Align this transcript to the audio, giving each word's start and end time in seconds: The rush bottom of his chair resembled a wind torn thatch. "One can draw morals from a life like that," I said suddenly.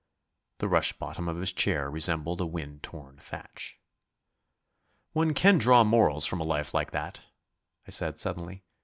The 0.57 0.67
rush 0.67 0.93
bottom 0.93 1.27
of 1.27 1.37
his 1.37 1.53
chair 1.53 1.87
resembled 1.87 2.41
a 2.41 2.45
wind 2.47 2.81
torn 2.81 3.17
thatch. 3.19 3.77
"One 5.13 5.35
can 5.35 5.59
draw 5.59 5.83
morals 5.83 6.25
from 6.25 6.39
a 6.39 6.43
life 6.43 6.73
like 6.73 6.89
that," 6.89 7.21
I 7.87 7.91
said 7.91 8.17
suddenly. 8.17 8.63